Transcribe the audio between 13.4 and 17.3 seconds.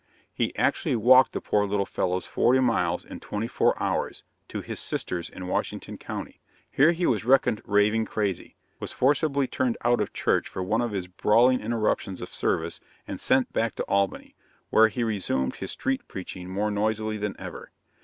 back to Albany, where he resumed his street preaching more noisily